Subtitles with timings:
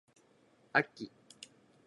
[0.73, 1.11] あき